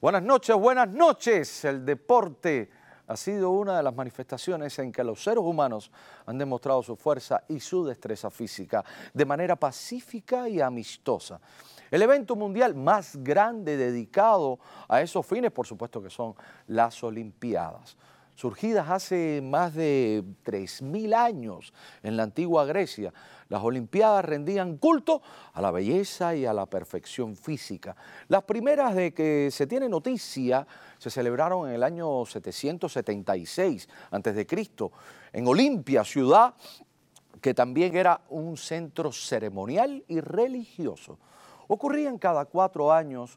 [0.00, 1.64] Buenas noches, buenas noches.
[1.64, 2.70] El deporte
[3.08, 5.90] ha sido una de las manifestaciones en que los seres humanos
[6.24, 11.40] han demostrado su fuerza y su destreza física de manera pacífica y amistosa.
[11.90, 16.32] El evento mundial más grande dedicado a esos fines, por supuesto que son
[16.68, 17.96] las Olimpiadas
[18.38, 21.72] surgidas hace más de 3.000 años
[22.04, 23.12] en la antigua Grecia.
[23.48, 25.22] Las Olimpiadas rendían culto
[25.54, 27.96] a la belleza y a la perfección física.
[28.28, 30.64] Las primeras de que se tiene noticia
[30.98, 34.46] se celebraron en el año 776 a.C.
[35.32, 36.54] en Olimpia, ciudad
[37.40, 41.18] que también era un centro ceremonial y religioso.
[41.66, 43.36] Ocurrían cada cuatro años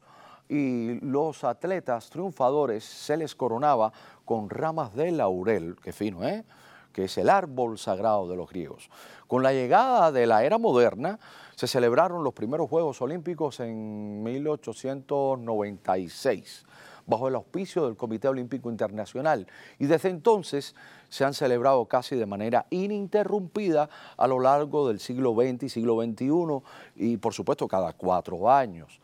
[0.51, 3.93] y los atletas triunfadores se les coronaba
[4.25, 6.43] con ramas de laurel, que fino, ¿eh?
[6.91, 8.89] que es el árbol sagrado de los griegos.
[9.27, 11.21] Con la llegada de la era moderna,
[11.55, 16.65] se celebraron los primeros Juegos Olímpicos en 1896,
[17.05, 19.47] bajo el auspicio del Comité Olímpico Internacional,
[19.79, 20.75] y desde entonces
[21.07, 26.03] se han celebrado casi de manera ininterrumpida a lo largo del siglo XX y siglo
[26.03, 26.61] XXI,
[26.97, 28.99] y por supuesto cada cuatro años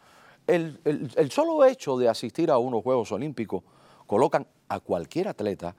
[0.48, 3.64] el, solo hecho de asistir a unos Juegos Olímpicos
[4.06, 5.76] colocan a cualquier atleta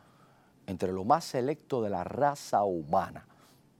[0.66, 3.26] entre lo más selecto de la raza humana.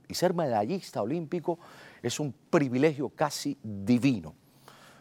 [0.07, 1.59] Y ser medallista olímpico
[2.01, 4.33] es un privilegio casi divino.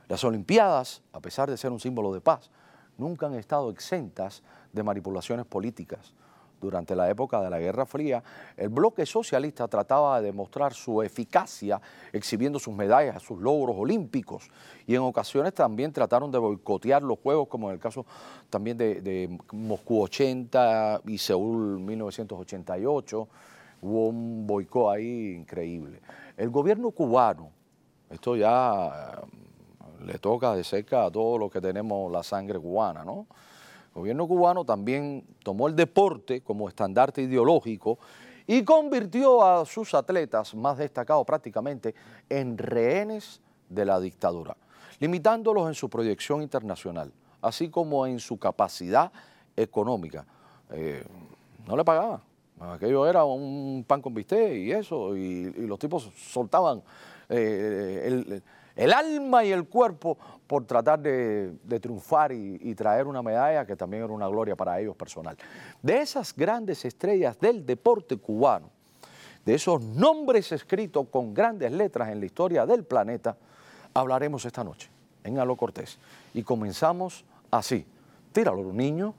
[0.06, 2.50] Las Olimpiadas, a pesar de ser un símbolo de paz,
[2.98, 6.14] nunca han estado exentas de manipulaciones políticas
[6.61, 8.23] durante la época de la Guerra Fría,
[8.56, 11.81] el bloque socialista trataba de demostrar su eficacia
[12.12, 14.50] exhibiendo sus medallas, sus logros olímpicos
[14.87, 18.06] y en ocasiones también trataron de boicotear los Juegos, como en el caso
[18.48, 23.28] también de, Moscú 80 y Seúl 1988.
[23.83, 26.00] Hubo un boicot ahí increíble.
[26.37, 27.50] El gobierno cubano,
[28.09, 33.05] esto ya eh, le toca de cerca a todos los que tenemos la sangre cubana,
[33.05, 33.27] ¿no?
[33.98, 37.98] El gobierno cubano también tomó el deporte como estandarte ideológico
[38.46, 41.97] y convirtió a sus atletas más destacados prácticamente
[42.28, 44.56] en rehenes de la dictadura,
[45.00, 49.10] limitándolos en su proyección internacional, así como en su capacidad
[49.56, 50.25] económica.
[50.70, 51.04] Eh,
[51.66, 52.20] no le pagaban.
[52.60, 56.84] Aquello era un pan con bistec y eso, y, los tipos soltaban
[57.28, 58.42] eh, el,
[58.78, 60.16] el alma y el cuerpo
[60.47, 64.97] por tratar de, triunfar y, traer una medalla que también era una gloria para ellos
[64.97, 65.37] personal.
[65.83, 68.71] De esas grandes estrellas del deporte cubano,
[69.44, 73.37] de esos nombres escritos con grandes letras en la historia del planeta,
[73.93, 74.88] hablaremos esta noche
[75.25, 75.99] en Alo Cortés.
[76.33, 77.84] Y comenzamos así.
[78.33, 79.12] Tíralo, niño.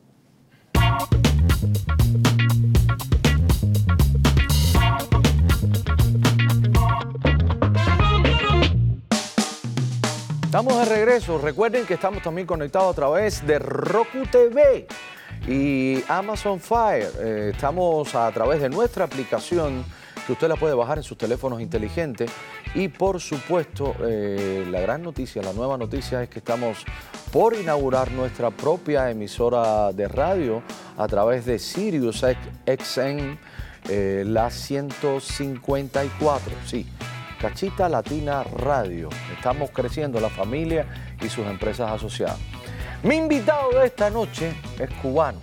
[10.49, 11.37] Estamos de regreso.
[11.37, 14.87] Recuerden que estamos también conectados a través de Roku TV
[15.47, 17.11] y Amazon Fire.
[17.19, 19.85] Eh, estamos a través de nuestra aplicación
[20.25, 22.31] que usted la puede bajar en sus teléfonos inteligentes.
[22.73, 26.83] Y por supuesto, eh, la gran noticia, la nueva noticia es que estamos
[27.31, 30.63] por inaugurar nuestra propia emisora de radio
[30.97, 32.25] a través de Sirius
[32.65, 33.37] XM,
[33.87, 36.55] eh, la 154.
[36.65, 36.87] Sí
[37.39, 39.07] Cachita Latina Radio.
[39.33, 40.85] Estamos creciendo la familia
[41.21, 42.37] y sus empresas asociadas.
[43.01, 45.39] Mi invitado de esta noche es cubano.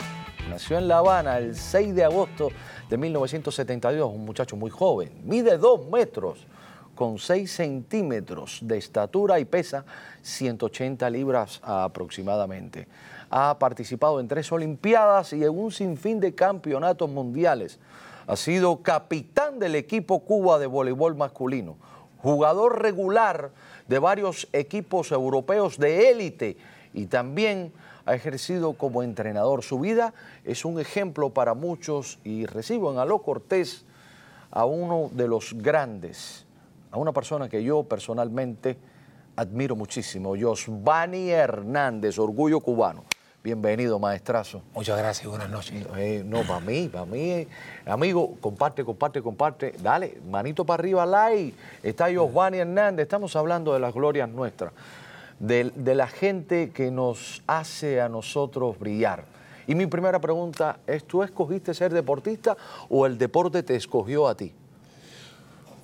[0.50, 2.50] Nació en La Habana el 6 de agosto
[2.90, 5.10] de 1972, un muchacho muy joven.
[5.24, 6.46] Mide 2 metros
[6.94, 9.86] con 6 centímetros de estatura y pesa
[10.20, 12.88] 180 libras aproximadamente.
[13.30, 17.78] Ha participado en tres Olimpiadas y en un sinfín de campeonatos mundiales
[18.26, 21.76] ha sido capitán del equipo Cuba de voleibol masculino,
[22.18, 23.50] jugador regular
[23.88, 26.56] de varios equipos europeos de élite
[26.92, 27.72] y también
[28.04, 29.62] ha ejercido como entrenador.
[29.62, 30.14] Su vida
[30.44, 33.84] es un ejemplo para muchos y recibo en Aló Cortés
[34.50, 36.46] a uno de los grandes,
[36.90, 38.78] a una persona que yo personalmente
[39.36, 43.04] admiro muchísimo, Josvani Hernández, orgullo cubano.
[43.46, 44.60] Bienvenido, maestrazo.
[44.74, 45.86] Muchas gracias, buenas noches.
[45.96, 47.46] Eh, no, para mí, para mí.
[47.84, 49.72] Amigo, comparte, comparte, comparte.
[49.80, 51.56] Dale, manito para arriba, like.
[51.80, 53.04] Está Giovanni Hernández.
[53.04, 54.72] Estamos hablando de las glorias nuestras,
[55.38, 59.26] de, la gente que nos hace a nosotros brillar.
[59.68, 62.56] Y mi primera pregunta es, ¿tú escogiste ser deportista
[62.88, 64.52] o el deporte te escogió a ti?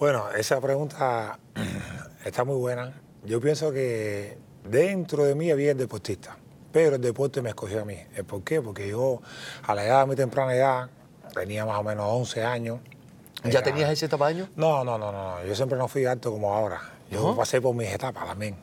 [0.00, 1.38] Bueno, esa pregunta
[2.24, 2.92] está muy buena.
[3.24, 4.36] Yo pienso que
[4.68, 6.38] dentro de mí había el deportista
[6.72, 7.96] pero el deporte me escogió a mí.
[8.26, 8.60] ¿Por qué?
[8.60, 9.20] Porque yo,
[9.66, 10.88] a la edad de mi temprana edad,
[11.34, 12.80] tenía más o menos 11 años.
[13.44, 14.48] ¿Ya tenías ese tamaño?
[14.56, 15.44] No, no, no, no.
[15.44, 16.80] Yo siempre no fui alto como ahora.
[17.10, 18.56] Yo pasé por mis etapas también.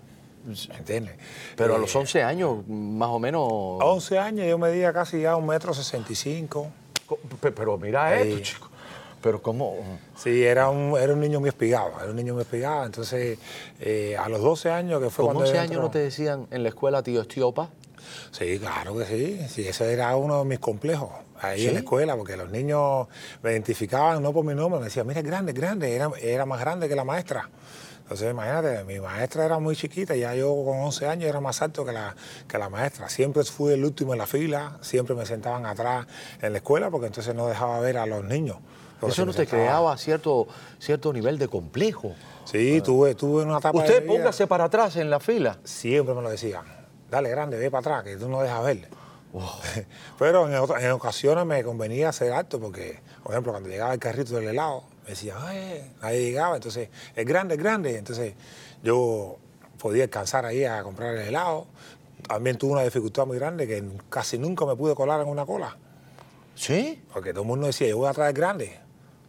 [0.78, 1.16] ¿Entiendes?
[1.56, 3.44] Pero a Eh, los 11 años, más o menos...
[3.82, 6.68] A 11 años yo medía casi ya un metro sesenta y cinco.
[7.06, 8.70] Co- pe- Pero mira esto, chico.
[9.22, 9.76] Pero cómo...
[10.16, 12.86] Sí, era un, era un niño muy espigado, era un niño muy espigado.
[12.86, 13.38] Entonces,
[13.82, 16.48] eh, a los 12 años, que fue ¿Con cuando 11 yo años no te decían
[16.52, 17.70] en la escuela tío Estiopa?
[18.32, 19.40] Sí, claro que sí.
[19.50, 21.10] Sí, ese era uno de mis complejos
[21.42, 21.68] ahí ¿Sí?
[21.68, 23.08] en la escuela, porque los niños
[23.44, 26.46] me identificaban no por mi nombre, me decían, mira, es grande, es grande, era, era
[26.46, 27.50] más grande que la maestra.
[28.04, 31.86] Entonces, imagínate, mi maestra era muy chiquita, ya yo con 11 años era más alto
[31.86, 32.16] que la,
[32.48, 33.08] que la maestra.
[33.08, 36.08] Siempre fui el último en la fila, siempre me sentaban atrás
[36.42, 38.58] en la escuela, porque entonces no dejaba ver a los niños.
[39.08, 40.48] Eso no te sentaba- creaba cierto,
[40.80, 42.16] cierto nivel de complejo.
[42.46, 45.60] Sí, tuve, tuve una etapa de Usted vida- póngase para atrás en la fila.
[45.64, 46.64] Siempre me lo decían.
[47.10, 48.88] Dale, grande, ve para atrás, que tú no dejas ver.
[50.20, 54.50] Pero en, ocasiones me convenía ser alto porque, por ejemplo, cuando llegaba el carrito del
[54.50, 56.56] helado, me decían, ay, nadie llegaba.
[56.56, 57.98] Entonces, es grande, es grande.
[57.98, 58.34] Entonces,
[58.84, 59.38] yo
[59.80, 61.68] podía alcanzar ahí a comprar el helado.
[62.28, 65.78] También tuve una dificultad muy grande que casi nunca me pude colar en una cola.
[66.56, 67.02] ¿Sí?
[67.14, 68.80] Porque todo el mundo decía, yo voy a traer grande.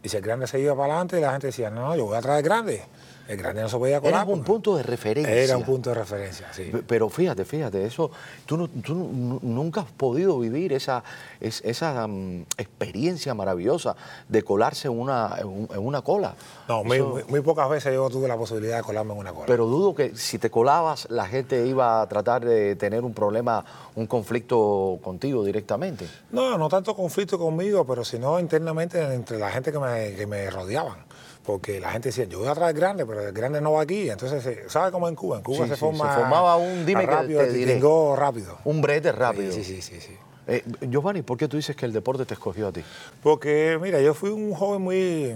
[0.03, 2.21] Y si el grande se iba para adelante, la gente decía, no, yo voy a
[2.21, 2.83] traer grande.
[3.27, 4.15] El grande no se podía colar.
[4.15, 5.33] Eras un porque- punto de referencia.
[5.33, 6.69] Era un punto de referencia, sí.
[6.85, 8.11] Pero fíjate, fíjate, eso,
[8.45, 11.01] tú, no- tú nu- nunca has podido vivir esa,
[11.39, 13.95] es- esa mm, experiencia maravillosa
[14.27, 16.33] de colarse en una, en un- en una cola.
[16.67, 19.45] No, Eso- muy- muy pocas veces yo tuve la posibilidad de colarme en una cola.
[19.45, 23.63] Pero dudo que si te colabas, la gente iba a tratar de tener un problema,
[23.95, 26.07] un conflicto contigo directamente.
[26.31, 30.49] no, no tanto conflicto conmigo, pero sino internamente entre la gente que me, que me
[30.49, 31.05] rodeaban.
[31.43, 34.09] Porque la gente decía, yo voy a traer grande, pero el grande no va aquí.
[34.09, 35.37] Entonces, eh, ¿sabes cómo en Cuba?
[35.37, 36.13] En Cuba Sí, se sí, forma.
[36.13, 37.65] se formaba un dime que rápido, te diré.
[37.73, 38.59] titingó rápido.
[38.65, 39.51] Un brete rápido.
[39.51, 39.99] Sí, sí, sí.
[39.99, 40.15] sí.
[40.47, 42.83] Eh, Giovanni, ¿por qué tú dices que el deporte te escogió a ti?
[43.23, 45.35] Porque, mira, yo fui un joven muy,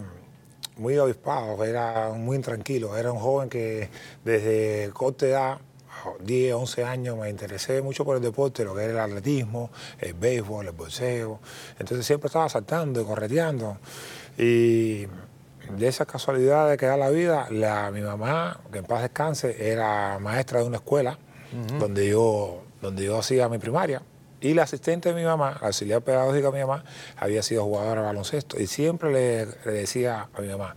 [0.78, 3.90] muy avispado, era muy intranquilo, era un joven que
[4.24, 5.58] desde corta edad,
[6.20, 10.14] 10, 11 años, me interesé mucho por el deporte, lo que era el atletismo, el
[10.14, 11.40] béisbol, el boxeo.
[11.80, 13.78] Entonces siempre estaba saltando y correteando.
[14.38, 15.08] Y
[15.78, 20.20] de esas casualidades que da la vida, la, mi mamá, que en paz descanse, era
[20.20, 21.18] maestra de una escuela
[21.80, 24.02] donde, yo, donde yo hacía mi primaria.
[24.42, 26.84] Y la asistente de mi mamá, la auxiliar pedagógica de mi mamá,
[27.18, 28.60] había sido jugadora de baloncesto.
[28.60, 30.76] Y siempre le, le decía a mi mamá,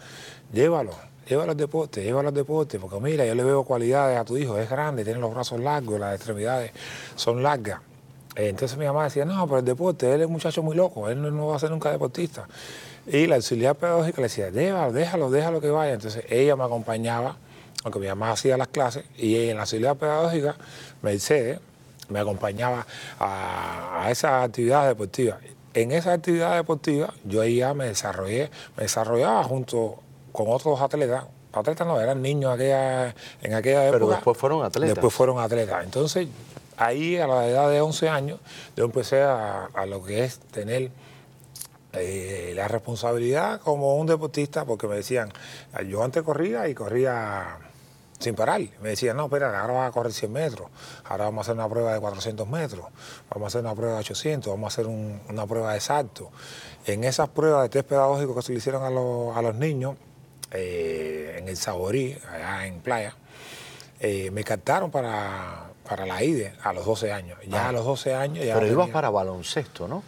[0.53, 0.93] llévalo,
[1.29, 4.57] llévalo al deporte, llévalo al deporte, porque mira, yo le veo cualidades a tu hijo,
[4.59, 6.73] es grande, tiene los brazos largos, las extremidades
[7.17, 7.81] son largas.
[8.37, 11.21] Entonces mi mamá decía, no, pero el deporte, él es un muchacho muy loco, él
[11.21, 12.47] no, no va a ser nunca deportista.
[13.11, 15.95] Y la auxiliar pedagógica le decía, déjalo, déjalo, déjalo que vaya.
[15.95, 17.37] Entonces ella me acompañaba,
[17.85, 20.57] aunque mi mamá hacía las clases, y ella en la auxiliar pedagógica,
[21.03, 21.61] Mercedes,
[22.09, 22.87] me acompañaba
[23.19, 25.39] a, a esas actividades deportivas.
[25.75, 30.01] En esas actividades deportivas yo ahí ya me desarrollé, me desarrollaba junto
[30.33, 31.25] con otros atletas.
[31.53, 33.99] Atletas no, eran niños aquella, en aquella época.
[33.99, 34.95] Pero después fueron atletas.
[34.95, 35.83] Después fueron atletas.
[35.85, 36.29] Entonces,
[36.77, 38.41] ahí a la edad de 11 años,
[38.77, 40.91] yo empecé a, a lo que es tener
[42.01, 45.33] eh, la responsabilidad como un deportista, porque me decían,
[45.87, 47.59] yo antes corría y corría
[48.19, 48.61] sin parar.
[48.83, 50.69] Me decían, no, espera, ahora vas a correr 100 metros,
[51.05, 52.87] ahora vamos a hacer una prueba de 400 metros,
[53.31, 56.31] vamos a hacer una prueba de 800, vamos a hacer un- una prueba de salto.
[56.87, 59.95] En esas pruebas de test pedagógico que se le hicieron a, los- a los niños,
[60.51, 63.15] eh, en el Saborí, allá en Playa,
[64.01, 67.39] eh, me captaron para, para la IDE a los 12 años.
[67.47, 67.69] Ya Ah.
[67.69, 68.55] a los 12 años ya...
[68.55, 70.03] Pero ibas para baloncesto, ¿no?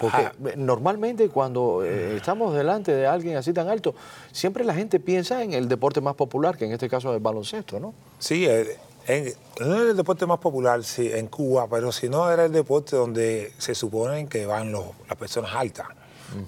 [0.00, 3.94] Porque normalmente cuando eh, estamos delante de alguien así tan alto,
[4.32, 7.22] siempre la gente piensa en el deporte más popular, que en este caso es el
[7.22, 7.92] baloncesto, ¿no?
[8.18, 12.30] Sí, eh, en- no era el deporte más popular sí, en Cuba, pero si no
[12.32, 15.86] era el deporte donde se suponen que van los- las personas altas.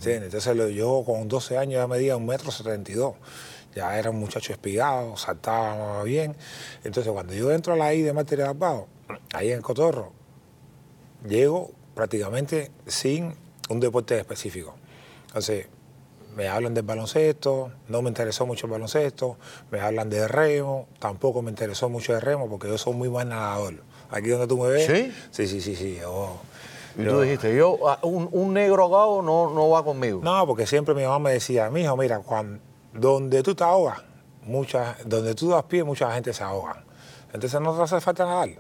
[0.05, 3.15] Entonces yo con 12 años ya medía un metro setenta y dos.
[3.75, 6.37] Ya era un muchacho espigado, saltaba bien.
[6.85, 8.87] Entonces cuando yo entro a la I de material bajo,
[9.35, 10.13] ahí en Cotorro,
[11.27, 13.35] llego prácticamente sin
[13.69, 14.75] un deporte específico.
[15.29, 15.67] Entonces,
[16.37, 19.37] me hablan del baloncesto, no me interesó mucho el baloncesto,
[19.71, 23.29] me hablan de remo, tampoco me interesó mucho el remo porque yo soy muy buen
[23.29, 23.75] nadador.
[24.11, 24.87] Aquí donde tú me ves.
[24.87, 25.13] ¿Sí?
[25.31, 25.99] Sí, sí, sí, sí.
[26.99, 30.21] Y tú dijiste, yo, ah, un, un negro ahogado no, no va conmigo.
[30.23, 32.61] No, porque siempre mi mamá me decía, mijo, mira, cuando,
[32.93, 34.03] donde tú te ahogas,
[34.45, 36.85] mucha, donde tú das pie, mucha gente se ahoga.
[37.33, 38.51] Entonces no te hace falta nadar.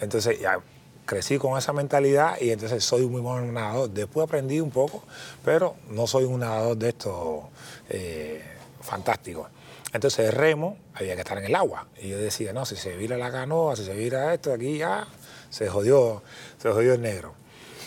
[0.00, 0.58] Entonces ya
[1.04, 3.90] crecí con esa mentalidad y entonces soy muy buen nadador.
[3.90, 5.02] Después aprendí un poco,
[5.44, 7.44] pero no soy un nadador de estos
[7.88, 8.42] eh,
[8.80, 9.48] fantásticos.
[9.92, 11.86] Entonces el remo había que estar en el agua.
[12.00, 15.06] Y yo decía, no, si se vira la canoa, si se vira esto, aquí ya
[15.50, 16.22] se jodió,
[16.58, 17.34] se jodió el negro.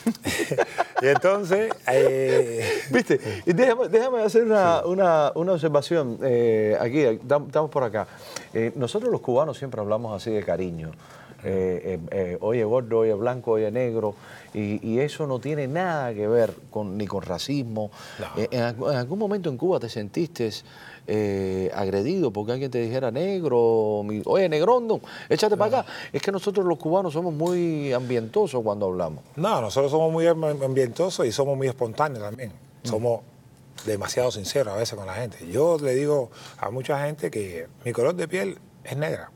[1.01, 1.73] y entonces...
[1.87, 6.19] Eh, Viste, y déjame, déjame hacer una, una, una observación.
[6.21, 8.07] Eh, aquí, estamos por acá.
[8.53, 10.91] Eh, nosotros los cubanos siempre hablamos así de cariño.
[11.45, 14.15] Eh, eh, oye gordo, oye blanco, oye negro,
[14.53, 17.91] y, eso no tiene nada que ver con, ni con racismo.
[18.35, 20.51] En, algún momento en Cuba te sentiste
[21.73, 23.59] agredido porque alguien te dijera negro,
[24.25, 25.91] oye negrondo, échate para acá.
[26.11, 29.23] Es que nosotros los cubanos somos muy ambientosos cuando hablamos.
[29.35, 32.51] No, nosotros somos muy ambientosos y somos muy espontáneos también.
[32.83, 32.87] Mm.
[32.87, 33.21] Somos
[33.85, 35.47] demasiado sinceros a veces con la gente.
[35.47, 39.31] Yo le digo a mucha gente que mi color de piel es negra.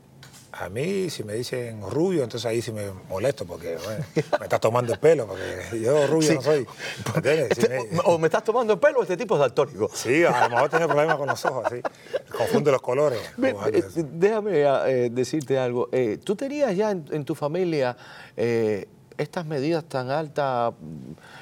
[0.60, 3.78] A mí, si me dicen rubio, entonces ahí sí me molesto porque
[4.14, 6.66] me estás tomando el pelo, porque yo rubio no soy.
[7.24, 9.90] Este, o me estás tomando el pelo o este tipo es daltónico.
[9.94, 11.80] Sí, a lo mejor tengo problemas con los ojos, sí.
[12.36, 13.18] Confunde los colores.
[13.42, 15.88] Eh, déjame eh, decirte algo.
[15.92, 17.96] Eh, ¿Tú tenías ya en, tu familia
[19.16, 20.74] estas medidas tan altas?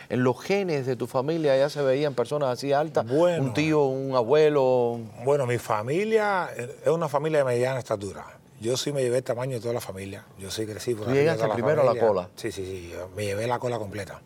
[0.08, 3.04] ¿En los genes de tu familia ya se veían personas así altas?
[3.10, 5.00] ¿Un tío, un abuelo?
[5.24, 9.54] Bueno, mi familia es una familia de mediana estatura yo sí me llevé el tamaño
[9.54, 10.24] de toda la familia.
[10.38, 12.28] Yo sí crecí por la llegaste primero a la cola?
[12.36, 12.92] Sí, sí, sí.
[13.16, 14.20] me llevé la cola completa.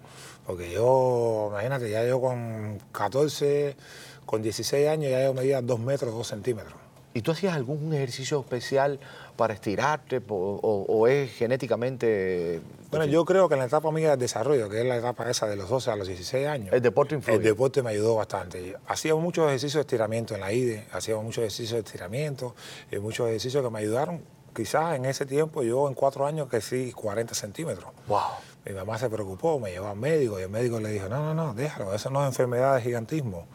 [0.46, 3.76] Porque yo, imagínate, ya yo con 14,
[4.26, 6.74] con 16 años, ya yo medía 2 metros, 2 centímetros.
[7.14, 8.98] ¿Y tú hacías algún ejercicio especial
[9.36, 12.60] para estirarte o, es genéticamente...?
[12.90, 15.46] Bueno, yo creo que en la etapa mía del desarrollo, que es la etapa esa
[15.46, 16.72] de los 12 a los 16 años...
[16.72, 17.38] El deporte influye.
[17.38, 18.76] El deporte me ayudó bastante.
[18.86, 22.54] Hacíamos muchos ejercicios de estiramiento en la IDE, hacíamos muchos ejercicios de estiramiento,
[22.90, 24.22] y muchos ejercicios que me ayudaron.
[24.54, 27.90] Quizás en ese tiempo, yo en cuatro años crecí 40 centímetros.
[28.06, 28.18] ¡Wow!
[28.64, 31.34] Mi mamá se preocupó, me llevó al médico y el médico le dijo, no, no,
[31.34, 33.46] no, déjalo, eso no es enfermedad de gigantismo,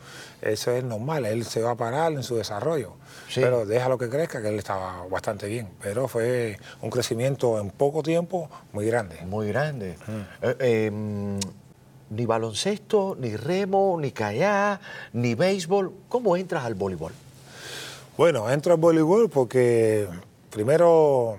[0.42, 2.94] eso es normal, él se va a parar en su desarrollo,
[3.34, 8.04] pero déjalo que crezca, que él estaba bastante bien, pero fue un crecimiento en poco
[8.04, 9.22] tiempo muy grande.
[9.26, 9.96] Muy grande.
[10.08, 10.46] Mm.
[10.46, 11.40] Eh, em,
[12.10, 14.82] ni baloncesto, ni remo, ni kayak,
[15.14, 17.14] ni béisbol, ¿cómo entras al voleibol?
[18.18, 20.08] Bueno, entro al voleibol porque
[20.50, 21.38] primero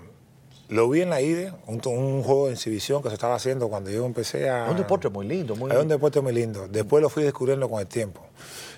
[0.68, 4.04] lo vi en la IDE, un, juego de exhibición que se estaba haciendo cuando yo
[4.04, 4.66] empecé a...
[4.70, 6.68] Un deporte muy lindo, muy Es un deporte muy lindo.
[6.68, 8.20] Después lo fui descubriendo con el tiempo.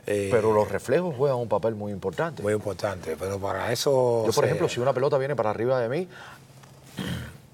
[0.07, 2.43] Eh, pero los reflejos juegan un papel muy importante.
[2.43, 4.25] Muy importante, pero para eso...
[4.27, 6.09] Yo, por ejemplo, si una pelota viene para arriba de mí,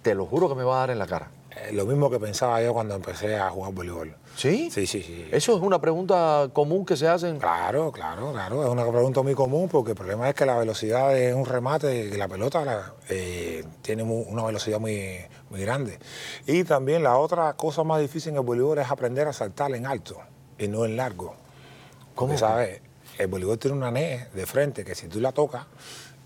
[0.03, 1.31] te lo juro que me va a dar en la cara.
[1.57, 4.15] Eh, lo mismo que pensaba yo cuando empecé a jugar voleibol.
[4.37, 4.71] ¿Sí?
[4.71, 5.27] Sí, sí, sí.
[5.33, 7.39] Eso es una pregunta común que se hacen.
[7.39, 8.63] Claro, claro, claro.
[8.63, 12.11] Es una pregunta muy común porque el problema es que la velocidad de un remate,
[12.11, 15.17] que la pelota eh, tiene una velocidad muy,
[15.49, 15.99] muy grande.
[16.47, 19.87] Y también la otra cosa más difícil en el voleibol es aprender a saltar en
[19.87, 20.19] alto
[20.59, 21.35] y no en largo.
[22.15, 22.37] ¿Cómo?
[22.37, 22.83] ¿sabes?
[23.17, 25.65] El voleibol tiene una NE de frente que si tú la tocas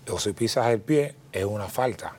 [0.09, 2.17] o si pisas el pie es una falta.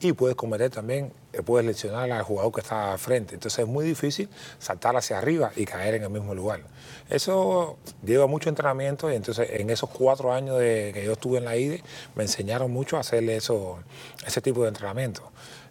[0.00, 1.12] Y puedes cometer también
[1.44, 3.34] puedes lesionar al jugador que está al frente.
[3.34, 6.60] Entonces es muy difícil saltar hacia arriba y caer en el mismo lugar.
[7.08, 11.56] Eso lleva mucho entrenamiento y entonces en esos cuatro años que yo estuve en la
[11.56, 11.82] IDE
[12.14, 13.78] me enseñaron mucho a hacer eso,
[14.26, 15.22] ese tipo de entrenamiento.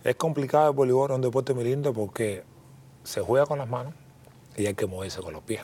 [0.03, 2.43] Es complicado el voleibol, es un deporte muy lindo porque
[3.03, 3.93] se juega con las manos
[4.55, 5.61] y hay que moverse con los pies.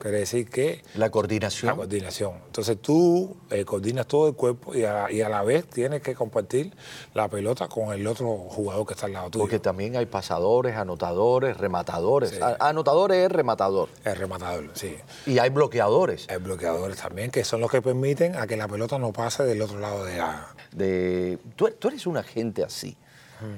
[0.00, 0.82] Quiere decir que...
[0.94, 1.68] La coordinación.
[1.68, 2.32] La coordinación.
[2.46, 6.72] Entonces tú eh, coordinas todo el cuerpo y a, la vez tienes que compartir
[7.12, 9.42] la pelota con el otro jugador que está al lado tuyo.
[9.42, 12.40] Porque también hay pasadores, anotadores, rematadores.
[12.60, 13.90] Anotadores es rematador.
[14.02, 14.96] Es rematador, sí.
[15.26, 16.26] Y hay bloqueadores.
[16.30, 19.60] Hay bloqueadores también, que son los que permiten a que la pelota no pase del
[19.60, 20.46] otro lado de la...
[20.72, 21.38] De...
[21.56, 22.96] Tú, eres un agente así.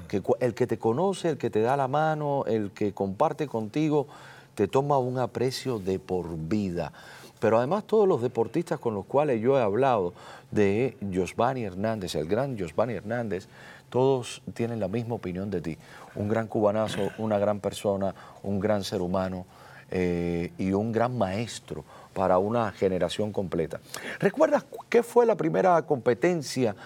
[0.08, 4.08] Que, el que te conoce, el que te da la mano, el que comparte contigo
[4.54, 6.92] te toma un aprecio de por vida.
[7.40, 10.12] Pero además todos los deportistas con los cuales yo he hablado,
[10.52, 13.49] de Josvani Hernández, el gran Josvani Hernández,
[13.90, 15.78] todos tienen la misma opinión de ti.
[16.14, 19.44] Un gran cubanazo, una gran persona, un gran ser humano
[19.90, 23.80] eh, y un gran maestro para una generación completa.
[24.21, 26.76] ¿Recuerdas qué fue la primera competencia?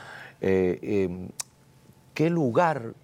[0.40, 1.28] Eh, em,
[2.14, 2.94] ¿Qué lugar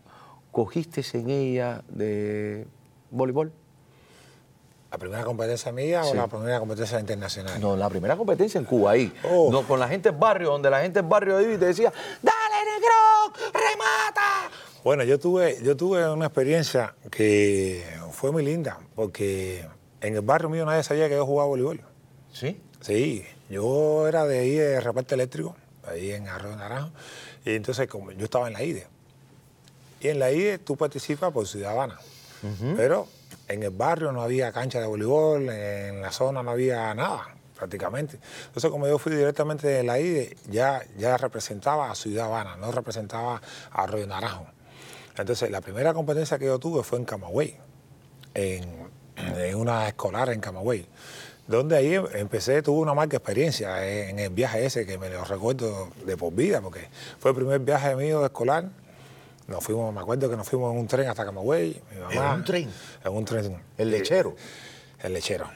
[0.53, 2.67] cogiste en ella de
[3.11, 3.53] voleibol?
[4.93, 7.59] ¿La primera competencia mía o la primera competencia internacional?
[7.59, 9.11] No, la primera competencia en Cuba, ahí.
[9.25, 9.65] Oh.
[9.67, 13.51] con la gente en barrio, donde la gente en barrio ahí te decía, ¡Dale, negro!
[13.55, 14.51] ¡Remata!
[14.85, 19.67] Bueno, yo tuve, yo tuve una experiencia que fue muy linda, porque
[20.03, 21.81] en el barrio mío nadie sabía que yo jugaba voleibol.
[22.31, 22.61] ¿Sí?
[22.83, 25.57] Sí, yo era de ahí de reparto eléctrico,
[25.89, 26.91] ahí en Arroyo Naranjo,
[27.47, 28.87] y entonces como yo estaba en la IDE.
[30.03, 31.99] Y en la IDE tú participas por ciudadana,
[32.77, 33.09] pero
[33.49, 38.19] en el barrio no había cancha de voleibol, en la zona no había nada prácticamente.
[38.47, 40.83] Entonces, como yo fui directamente de la IDE, ya,
[41.17, 44.47] representaba a Ciudad Habana, no representaba a Arroyo Naranjo.
[45.17, 47.57] Entonces, la primera competencia que yo tuve fue en Camagüey,
[48.35, 48.65] en,
[49.55, 50.89] una escolar en Camagüey,
[51.47, 55.91] donde ahí empecé, tuve una marca experiencia en el viaje ese que me lo recuerdo
[56.05, 56.89] de por vida, porque
[57.21, 58.71] fue el primer viaje mío escolar.
[59.53, 61.79] Nos fuimos, me acuerdo que nos fuimos en un tren hasta Camagüey.
[62.11, 62.71] ¿En un tren?
[63.05, 63.63] En un tren.
[63.77, 64.35] ¿El lechero?
[64.99, 65.47] El lechero.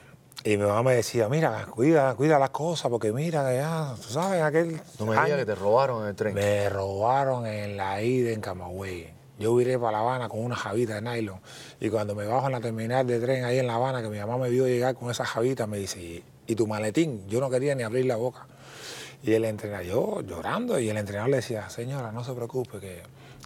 [0.45, 4.43] Y mi mamá me decía, mira, cuida, cuida las cosas, porque mira, ya, tú sabes,
[4.43, 4.79] aquel...
[4.99, 6.35] No me digas que te robaron en el tren.
[6.35, 9.09] Me robaron en la ida en Camagüey.
[9.39, 11.41] Yo viré para La Habana con una javita de nylon
[11.81, 14.19] y cuando me bajo en la terminal de tren ahí en La Habana, que mi
[14.19, 17.27] mamá me vio llegar con esa javita, me dice, ¿y tu maletín?
[17.29, 18.47] Yo no quería ni abrir la boca.
[19.23, 23.03] Y el entrenador, yo llorando, y el entrenador le decía, señora, no se preocupe, que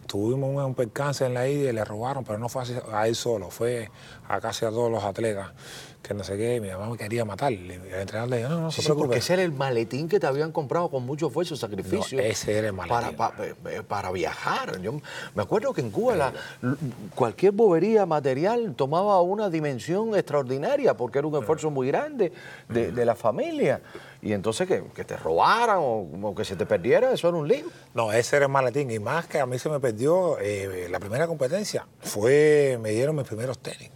[0.07, 3.49] tuvimos un percance en la ida y le robaron, pero no fue a él solo,
[3.49, 3.89] fue
[4.27, 5.51] a casi a todos los atletas
[6.01, 7.51] que no sé qué, mi mamá me quería matar.
[7.51, 10.19] Y el entrenador le dijo, no, no sí, sí, porque ese era el maletín que
[10.19, 12.17] te habían comprado con mucho esfuerzo y sacrificio.
[12.17, 13.15] No, ese era el maletín.
[13.15, 14.81] Para, para, para viajar.
[14.81, 14.99] Yo
[15.35, 16.33] me acuerdo que en Cuba la,
[17.13, 22.31] cualquier bobería material tomaba una dimensión extraordinaria porque era un esfuerzo muy grande
[22.67, 23.81] de, de la familia.
[24.23, 27.47] Y entonces que, que te robaran o, o, que se te perdiera, eso era un
[27.47, 27.65] lío.
[27.93, 28.89] No, ese era el maletín.
[28.89, 33.15] Y más que a mí se me perdió eh, la primera competencia, fue, me dieron
[33.15, 33.89] mis primeros tenis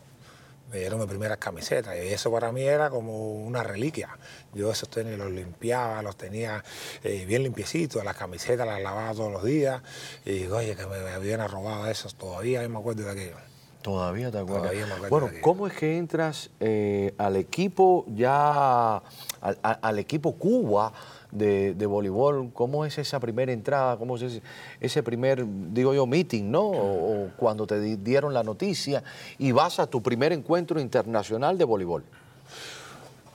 [0.76, 4.10] me dieron mis primeras camisetas y eso para mí era como una reliquia.
[4.54, 6.66] Yo esos tenis los limpiaba, los tenía
[7.02, 9.82] eh, bien limpiecitos, las camisetas las lavaba todos los días
[10.26, 13.38] y digo, oye, que me, habían robado esos, todavía me acuerdo de aquello.
[13.82, 14.64] Todavía te acuerdas.
[14.64, 18.98] Todavía me acuerdo bueno, ¿cómo es que entras eh, al equipo ya,
[19.40, 20.92] al, al equipo Cuba?
[21.32, 23.98] De, de, voleibol, ¿cómo es esa primera entrada?
[23.98, 24.42] ¿Cómo es ese,
[24.80, 26.62] ese primer, digo yo, meeting, ¿no?
[26.62, 29.04] O, o, cuando te dieron la noticia
[29.38, 32.04] y vas a tu primer encuentro internacional de voleibol.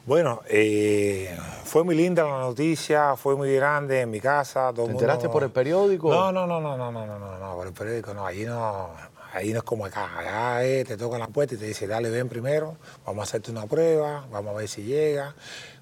[0.06, 4.72] Bueno, eh, fue muy linda la noticia, fue muy grande en mi casa.
[4.74, 5.32] Todo ¿Te enteraste mundo...
[5.32, 6.10] por el periódico?
[6.10, 8.90] No, no, no, no, no, no, no, no, no, por el periódico no, allí no,
[9.32, 12.10] ahí no es como acá, allá eh, te tocan la puerta y te dice, dale,
[12.10, 15.34] ven primero, vamos a hacerte una prueba, vamos a ver si llega.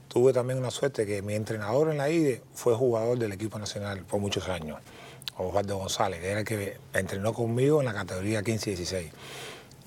[0.08, 4.04] Tuve también una suerte que mi entrenador en la IDE fue jugador del equipo nacional
[4.04, 4.78] por muchos años,
[5.36, 9.10] Osvaldo González, que era el que entrenó conmigo en la categoría 15-16.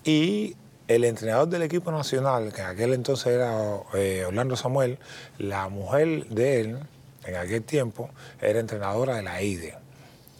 [0.04, 0.56] Y
[0.88, 5.00] el entrenador del equipo nacional, que en aquel entonces era eh, Orlando Samuel,
[5.40, 6.80] la mujer de él,
[7.26, 8.10] en aquel tiempo,
[8.42, 9.76] era entrenadora de la IDE.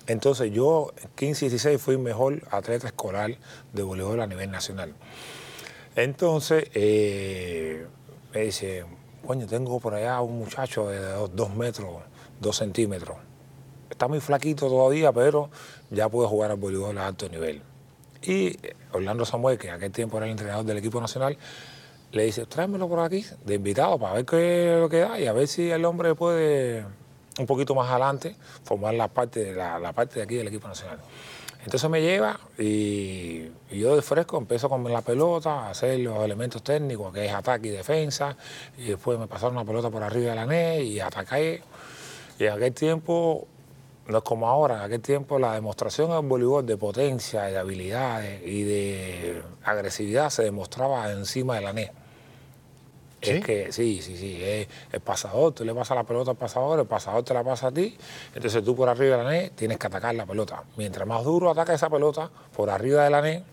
[0.08, 3.38] Entonces yo, 15-16, fui mejor atleta escolar
[3.74, 4.94] de voleibol a nivel nacional.
[5.96, 7.86] Entonces, eh,
[8.34, 8.86] me dice,
[9.40, 11.00] tengo por allá un muchacho de
[11.34, 11.90] dos, metros,
[12.40, 13.18] dos centímetros.
[13.90, 15.50] Está muy flaquito todavía, pero
[15.90, 17.62] ya puede jugar al voleibol a alto nivel.
[18.24, 18.58] Y
[18.92, 21.38] Orlando Samuel, que en aquel tiempo era el entrenador del equipo nacional,
[22.12, 25.28] le dice, tráemelo por aquí, de invitado, para ver qué es lo que da y
[25.28, 26.86] a ver si el hombre puede
[27.40, 31.00] un poquito más adelante formar la parte, la parte de aquí del equipo nacional.
[31.64, 36.64] Entonces me lleva y, yo de fresco empiezo con la pelota, a hacer los elementos
[36.64, 38.36] técnicos, que es ataque y defensa,
[38.78, 41.62] y después me pasaron una pelota por arriba de la net y ataqué.
[42.40, 43.48] Y en aquel tiempo,
[44.08, 48.42] no es como ahora, en aquel tiempo la demostración en voleibol de potencia, de habilidades
[48.46, 52.01] y de agresividad se demostraba encima de la net.
[53.22, 53.32] ¿Sí?
[53.32, 56.80] Es que sí, sí, sí, es el pasador, tú le pasas la pelota al pasador,
[56.80, 57.96] el pasador te la pasa a ti,
[58.34, 60.64] entonces tú por arriba de la net tienes que atacar la pelota.
[60.76, 63.44] Mientras más duro ataca esa pelota, por arriba de la net,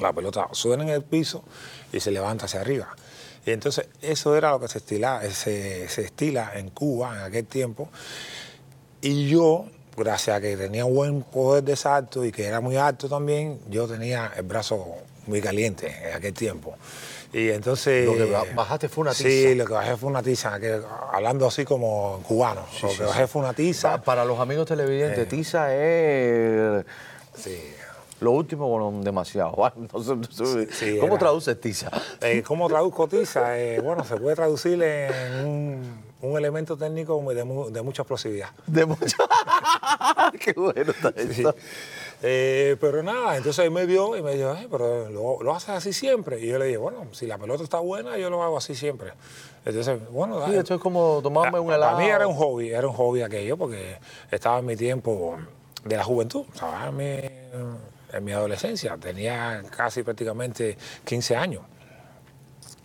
[0.00, 1.44] la pelota suena en el piso
[1.92, 2.94] y se levanta hacia arriba.
[3.46, 7.46] Y entonces eso era lo que se, estila, se, se estila en Cuba en aquel
[7.46, 7.88] tiempo.
[9.00, 9.66] Y yo,
[9.96, 13.86] gracias a que tenía buen poder de salto y que era muy alto también, yo
[13.86, 16.76] tenía el brazo muy caliente en aquel tiempo.
[17.34, 18.06] Y entonces...
[18.06, 19.28] Lo que bajaste fue una tiza.
[19.28, 20.80] Sí, lo que bajé fue una tiza, que,
[21.12, 22.64] hablando así como cubano.
[22.72, 23.28] Sí, lo sí, que bajé sí.
[23.32, 24.00] fue una tiza.
[24.02, 25.26] Para los amigos televidentes, eh.
[25.26, 26.84] tiza es...
[27.34, 27.58] Sí.
[28.20, 29.50] Lo último con demasiado.
[29.52, 31.90] ¿Cómo era, traduces tiza?
[32.20, 33.58] Eh, ¿Cómo traduzco tiza?
[33.58, 38.50] Eh, bueno, se puede traducir en un, un elemento técnico de, de, mucha explosividad.
[38.66, 39.16] De mucha...
[40.40, 41.12] ¡Qué bueno está!
[42.26, 45.92] Eh, pero nada, entonces él me vio y me dijo, pero lo, lo, haces así
[45.92, 46.40] siempre.
[46.40, 49.12] Y yo le dije, bueno, si la pelota está buena, yo lo hago así siempre.
[49.62, 51.96] Entonces, bueno, sí, esto es como tomarme un helado.
[51.96, 53.98] Para mí era un hobby, era un hobby aquello, porque
[54.30, 55.36] estaba en mi tiempo
[55.84, 57.04] de la juventud, estaba en mi,
[58.14, 61.62] en mi adolescencia, tenía casi prácticamente 15 años.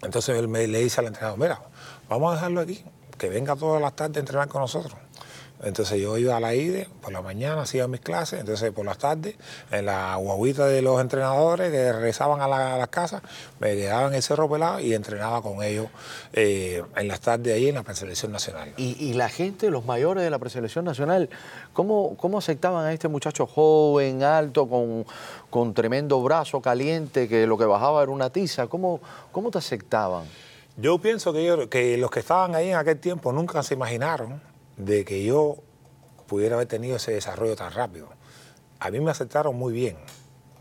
[0.02, 1.62] Entonces él me, le dice al entrenador, mira,
[2.10, 2.84] vamos a dejarlo aquí,
[3.17, 4.99] que venga todas las tardes a entrenar con nosotros.
[5.62, 8.98] Entonces yo iba a la IDE, por la mañana hacía mis clases, entonces por las
[8.98, 9.36] tardes,
[9.72, 13.22] en la guaguita de los entrenadores que regresaban a, las casas,
[13.60, 15.88] me quedaba en el Cerro Pelado y entrenaba con ellos
[16.32, 18.74] eh, en las tardes ahí en la preselección nacional.
[18.78, 21.30] ¿Y, la gente, los mayores de la preselección nacional,
[21.74, 25.06] ¿cómo, cómo aceptaban a este muchacho joven, alto, con,
[25.50, 28.67] con tremendo brazo caliente, que lo que bajaba era una tiza?
[28.67, 29.02] ¿Cómo,
[29.34, 30.24] cómo te aceptaban?
[30.78, 34.41] Yo pienso que, que los que estaban ahí en aquel tiempo nunca se imaginaron
[34.80, 35.58] de que yo
[36.26, 38.10] pudiera haber tenido ese desarrollo tan rápido.
[38.80, 39.98] A mí me aceptaron muy bien,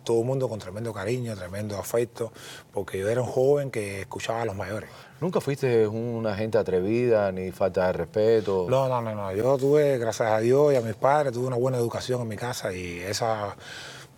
[0.04, 2.32] todo el mundo con tremendo cariño, tremendo afecto,
[2.72, 4.90] porque yo era un joven que escuchaba a los mayores.
[5.20, 8.66] ¿Nunca fuiste una gente atrevida ni falta de respeto?
[8.68, 9.32] No, no, no, no.
[9.32, 12.36] Yo tuve, gracias a Dios y a mis padres, tuve una buena educación en mi
[12.36, 13.54] casa y esa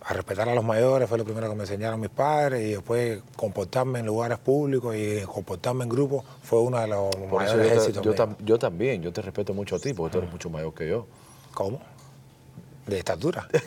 [0.03, 3.21] a respetar a los mayores, fue lo primero que me enseñaron mis padres, y después
[3.35, 8.03] comportarme en lugares públicos y comportarme en grupos fue uno de los mayores éxitos.
[8.43, 11.05] Yo, también, yo te respeto mucho a ti, porque tú eres mucho mayor que yo.
[11.53, 11.81] ¿Cómo?
[12.87, 13.47] De estatura.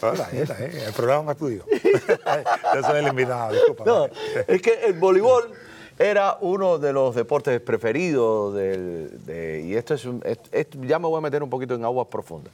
[0.00, 0.84] Hola, ¿eh?
[0.86, 1.64] el programa es tuyo.
[2.74, 3.84] yo soy el invitado, disculpa.
[3.84, 4.08] No,
[4.46, 5.52] es que el voleibol
[5.98, 10.06] era uno de los deportes preferidos de, y esto es,
[10.82, 12.52] ya me voy a meter un poquito en aguas profundas.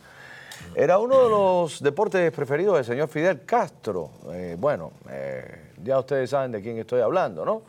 [0.74, 4.11] Era uno de los deportes preferidos del señor Fidel Castro.
[4.31, 7.62] Eh, bueno, eh, ya ustedes saben de quién estoy hablando, ¿no?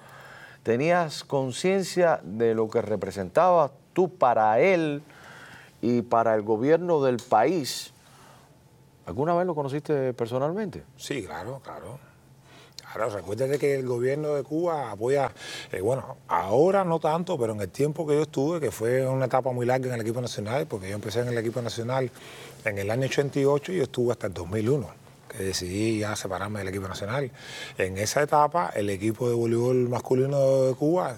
[0.62, 5.02] Tenías conciencia de lo que representabas tú para él
[5.82, 7.92] y para el gobierno del país.
[9.06, 10.84] ¿Alguna vez lo conociste personalmente?
[10.96, 12.13] Sí, claro, claro.
[12.94, 15.32] Claro, recuérdate que el gobierno de Cuba apoya,
[15.72, 19.26] eh, bueno, ahora no tanto, pero en el tiempo que yo estuve, que fue una
[19.26, 22.12] etapa muy larga en el equipo nacional, porque yo empecé en el equipo nacional
[22.66, 25.04] en el año 88 y yo estuve hasta el 2001
[25.36, 27.32] que decidí ya separarme del equipo nacional.
[27.80, 31.18] En esa etapa, el equipo de voleibol masculino de Cuba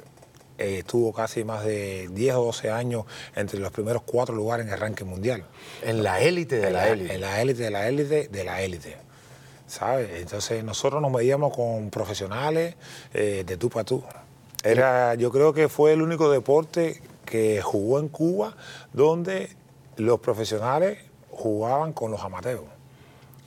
[0.58, 3.04] eh, estuvo casi más de 10 o 12 años
[3.36, 5.44] entre los primeros cuatro lugares en el ranking mundial.
[5.84, 7.14] En la élite de la élite.
[7.14, 9.05] En la élite de la élite de la élite.
[9.68, 10.10] ¿Sabes?
[10.22, 12.76] Entonces nosotros nos medíamos con profesionales
[13.14, 14.04] eh, de tú para tú.
[14.64, 18.56] Era, yo creo que fue el único deporte que jugó en Cuba
[18.94, 19.56] donde
[19.98, 21.00] los profesionales
[21.30, 22.62] jugaban con los amateurs,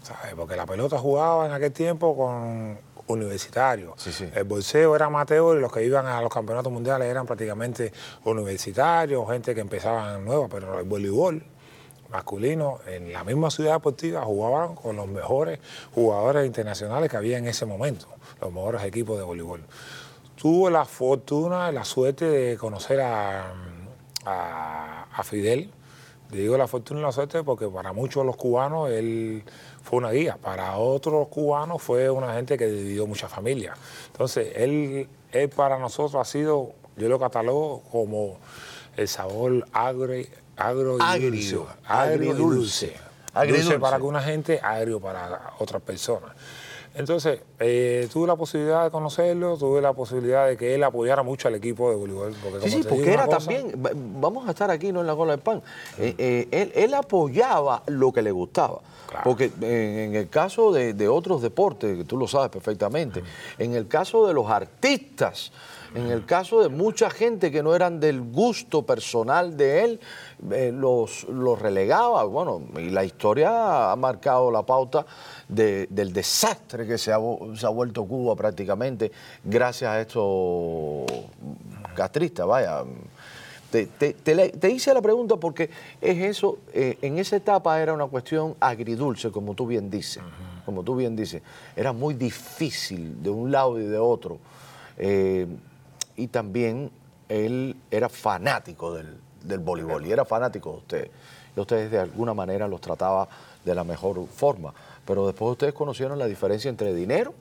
[0.02, 0.35] ¿sabes?
[0.37, 2.78] Porque la pelota jugaba en aquel tiempo con
[3.09, 3.94] universitarios.
[4.35, 7.92] El bolseo era amateur y los que iban a los campeonatos mundiales eran prácticamente
[8.24, 11.42] universitarios, gente que empezaba nueva, pero el voleibol
[12.11, 15.59] masculino en la misma ciudad deportiva jugaban con los mejores
[15.94, 18.07] jugadores internacionales que había en ese momento,
[18.40, 19.62] los mejores equipos de voleibol.
[20.37, 23.53] Tuve la fortuna, la suerte de conocer a,
[24.25, 25.71] a, Fidel.
[26.31, 29.42] Digo la fortuna y la suerte porque para muchos de los cubanos él
[29.83, 33.79] fue una guía, para otros cubanos fue una gente que dividió muchas familias.
[34.09, 38.38] Entonces, él, él para nosotros ha sido, yo lo catalogo como
[38.97, 42.94] el sabor agre, agro agrio, agrio dulce.
[43.33, 46.33] Agridulce para alguna gente, agrio para otras personas.
[46.94, 51.47] Entonces, eh, tuve la posibilidad de conocerlo, tuve la posibilidad de que él apoyara mucho
[51.47, 52.35] al equipo de voleibol.
[52.42, 53.73] Porque, sí, sí, porque era también,
[54.21, 55.62] vamos a estar aquí, no en la cola del pan,
[55.99, 58.81] eh, eh, él, apoyaba lo que le gustaba.
[59.23, 63.23] Porque en, el caso de, de, otros deportes, que tú lo sabes perfectamente,
[63.59, 65.53] en el caso de los artistas,
[65.94, 70.01] en el caso de mucha gente que no eran del gusto personal de él,
[70.53, 72.24] eh, los, los, relegaba.
[72.24, 75.07] Bueno, y la historia ha marcado la pauta
[75.48, 79.11] del desastre que se ha, vuelto Cuba prácticamente
[79.42, 81.07] gracias a estos
[81.94, 82.85] castristas, vaya.
[83.70, 85.68] Te, hice la pregunta porque
[86.01, 90.22] es eso, eh, en esa etapa era una cuestión agridulce, como tú bien dices,
[90.64, 91.42] como tú bien dices,
[91.77, 94.38] era muy difícil de un lado y de otro.
[94.96, 95.46] Eh,
[96.18, 96.90] y también
[97.28, 101.11] él era fanático del, del voleibol y era fanático de ustedes.
[101.57, 103.28] Y ustedes de alguna manera los trataba
[103.64, 104.74] de la mejor forma.
[105.07, 107.35] Pero después ustedes conocieron la diferencia entre dinero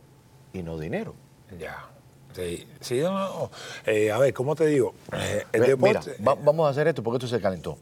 [0.54, 1.14] y no dinero.
[1.60, 1.88] Ya.
[2.34, 3.02] Sí, sí
[3.86, 4.94] eh, a ver, ¿cómo te digo?
[5.12, 5.44] Eh,
[5.80, 7.78] mira, vamos a hacer esto porque esto se calentó.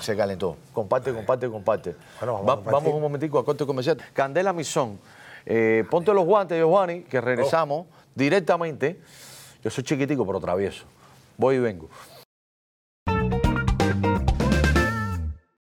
[0.00, 0.56] Se, calentó.
[0.72, 1.94] Comparte, comparte, comparte.
[2.20, 3.98] vamos, un momentico a corte comercial.
[4.14, 4.98] Candela Misón,
[5.44, 7.94] eh, ponte los guantes, Giovanni, que regresamos oh.
[8.14, 8.98] directamente
[9.62, 10.84] yo soy chiquitico, pero travieso.
[11.38, 11.88] Voy y vengo.